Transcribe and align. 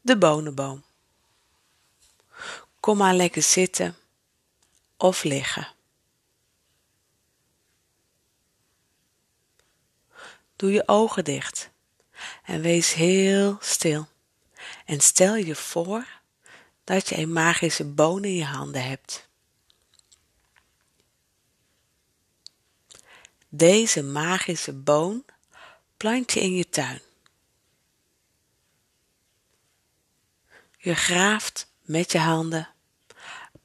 De 0.00 0.18
bonenboom. 0.18 0.84
Kom 2.80 2.96
maar 2.96 3.14
lekker 3.14 3.42
zitten 3.42 3.96
of 4.96 5.22
liggen. 5.22 5.78
Doe 10.60 10.72
je 10.72 10.88
ogen 10.88 11.24
dicht 11.24 11.70
en 12.42 12.60
wees 12.60 12.92
heel 12.92 13.56
stil. 13.60 14.08
En 14.84 15.00
stel 15.00 15.34
je 15.34 15.54
voor 15.54 16.06
dat 16.84 17.08
je 17.08 17.18
een 17.18 17.32
magische 17.32 17.84
boon 17.84 18.24
in 18.24 18.34
je 18.34 18.44
handen 18.44 18.84
hebt. 18.84 19.28
Deze 23.48 24.02
magische 24.02 24.72
boon 24.72 25.24
plant 25.96 26.32
je 26.32 26.40
in 26.40 26.54
je 26.54 26.68
tuin. 26.68 27.00
Je 30.76 30.94
graaft 30.94 31.72
met 31.82 32.12
je 32.12 32.18
handen 32.18 32.68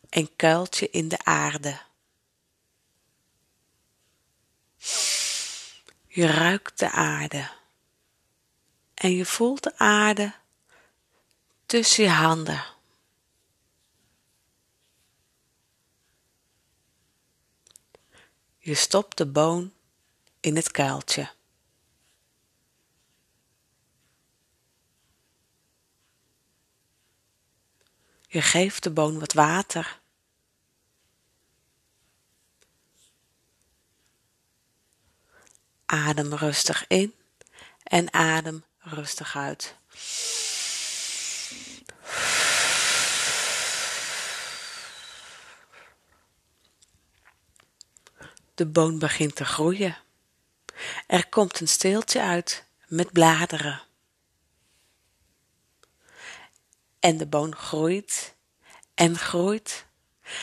een 0.09 0.35
kuiltje 0.35 0.89
in 0.89 1.07
de 1.07 1.23
aarde. 1.23 1.81
Je 6.15 6.27
ruikt 6.27 6.79
de 6.79 6.91
aarde 6.91 7.51
en 8.93 9.11
je 9.11 9.25
voelt 9.25 9.63
de 9.63 9.77
aarde 9.77 10.33
tussen 11.65 12.03
je 12.03 12.09
handen. 12.09 12.65
Je 18.57 18.73
stopt 18.73 19.17
de 19.17 19.25
boon 19.25 19.73
in 20.39 20.55
het 20.55 20.71
kuiltje. 20.71 21.31
Je 28.27 28.41
geeft 28.41 28.83
de 28.83 28.91
boon 28.91 29.19
wat 29.19 29.33
water. 29.33 29.99
Adem 35.85 36.33
rustig 36.33 36.85
in 36.87 37.13
en 37.83 38.13
adem 38.13 38.63
rustig 38.79 39.35
uit. 39.35 39.75
De 48.55 48.65
boon 48.65 48.99
begint 48.99 49.35
te 49.35 49.45
groeien. 49.45 49.97
Er 51.07 51.29
komt 51.29 51.59
een 51.59 51.67
steeltje 51.67 52.21
uit 52.21 52.65
met 52.87 53.11
bladeren. 53.11 53.81
En 56.99 57.17
de 57.17 57.27
boon 57.27 57.55
groeit 57.55 58.35
en 58.93 59.17
groeit 59.17 59.85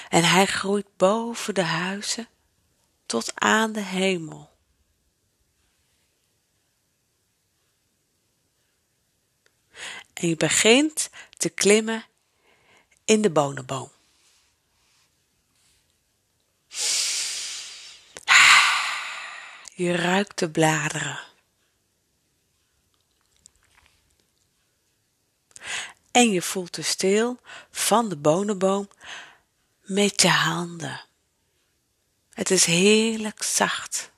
en 0.08 0.24
hij 0.24 0.46
groeit 0.46 0.96
boven 0.96 1.54
de 1.54 1.62
huizen 1.62 2.28
tot 3.06 3.32
aan 3.34 3.72
de 3.72 3.80
hemel. 3.80 4.51
En 10.22 10.28
je 10.28 10.36
begint 10.36 11.10
te 11.36 11.48
klimmen 11.48 12.04
in 13.04 13.22
de 13.22 13.30
bonenboom. 13.30 13.90
Je 19.74 19.96
ruikt 19.96 20.38
de 20.38 20.50
bladeren. 20.50 21.20
En 26.10 26.30
je 26.30 26.42
voelt 26.42 26.74
de 26.74 26.82
steel 26.82 27.40
van 27.70 28.08
de 28.08 28.16
bonenboom 28.16 28.88
met 29.80 30.22
je 30.22 30.28
handen. 30.28 31.04
Het 32.30 32.50
is 32.50 32.64
heerlijk 32.64 33.42
zacht. 33.42 34.11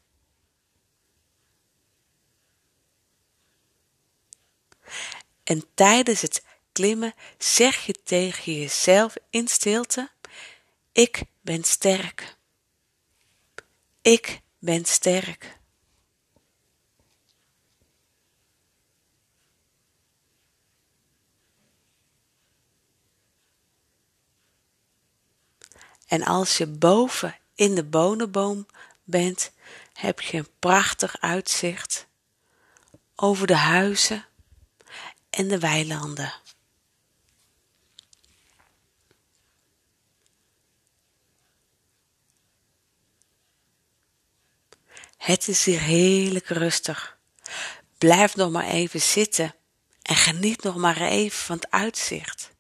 En 5.44 5.64
tijdens 5.74 6.20
het 6.20 6.44
klimmen 6.72 7.14
zeg 7.38 7.86
je 7.86 8.02
tegen 8.04 8.54
jezelf 8.54 9.14
in 9.30 9.48
stilte: 9.48 10.10
Ik 10.92 11.22
ben 11.40 11.64
sterk. 11.64 12.36
Ik 14.02 14.40
ben 14.58 14.84
sterk. 14.84 15.58
En 26.06 26.22
als 26.22 26.58
je 26.58 26.66
boven 26.66 27.38
in 27.54 27.74
de 27.74 27.84
bonenboom 27.84 28.66
bent, 29.04 29.52
heb 29.92 30.20
je 30.20 30.38
een 30.38 30.48
prachtig 30.58 31.20
uitzicht 31.20 32.06
over 33.14 33.46
de 33.46 33.56
huizen 33.56 34.26
en 35.34 35.48
de 35.48 35.58
weilanden. 35.58 36.32
Het 45.16 45.48
is 45.48 45.64
hier 45.64 45.80
heerlijk 45.80 46.48
rustig. 46.48 47.18
Blijf 47.98 48.36
nog 48.36 48.50
maar 48.50 48.64
even 48.64 49.00
zitten 49.00 49.54
en 50.02 50.16
geniet 50.16 50.62
nog 50.62 50.76
maar 50.76 51.00
even 51.00 51.38
van 51.38 51.56
het 51.56 51.70
uitzicht. 51.70 52.50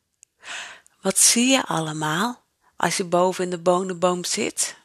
Wat 1.00 1.18
zie 1.18 1.46
je 1.46 1.64
allemaal 1.64 2.44
als 2.76 2.96
je 2.96 3.04
boven 3.04 3.44
in 3.44 3.50
de 3.50 3.58
bonenboom 3.58 4.24
zit? 4.24 4.76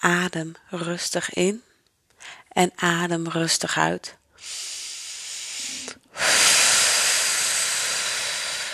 Adem 0.00 0.54
rustig 0.68 1.32
in 1.32 1.62
en 2.48 2.72
adem 2.76 3.28
rustig 3.28 3.78
uit. 3.78 4.18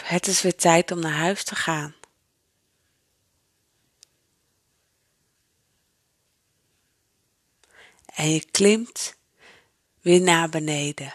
Het 0.03 0.27
is 0.27 0.43
weer 0.43 0.57
tijd 0.57 0.91
om 0.91 0.99
naar 0.99 1.13
huis 1.13 1.45
te 1.45 1.55
gaan. 1.55 1.95
En 8.05 8.31
je 8.31 8.45
klimt 8.51 9.17
weer 10.01 10.21
naar 10.21 10.49
beneden. 10.49 11.15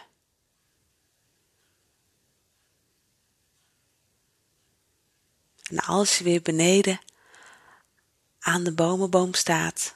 En 5.70 5.80
als 5.80 6.18
je 6.18 6.24
weer 6.24 6.42
beneden 6.42 7.02
aan 8.40 8.64
de 8.64 8.74
bomenboom 8.74 9.34
staat, 9.34 9.96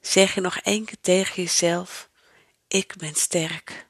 zeg 0.00 0.34
je 0.34 0.40
nog 0.40 0.56
één 0.58 0.84
keer 0.84 1.00
tegen 1.00 1.42
jezelf: 1.42 2.08
Ik 2.68 2.94
ben 2.96 3.14
sterk. 3.14 3.86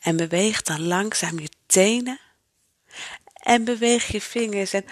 En 0.00 0.16
beweeg 0.16 0.62
dan 0.62 0.86
langzaam 0.86 1.38
je 1.38 1.50
tenen 1.66 2.20
en 3.32 3.64
beweeg 3.64 4.06
je 4.06 4.20
vingers 4.20 4.72
en 4.72 4.84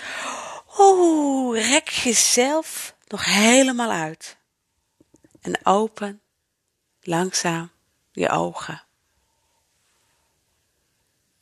oeh, 0.78 1.68
rek 1.68 1.88
jezelf 1.88 2.94
nog 3.08 3.24
helemaal 3.24 3.90
uit. 3.90 4.36
En 5.40 5.66
open 5.66 6.20
langzaam 7.00 7.70
je 8.12 8.28
ogen. 8.28 8.82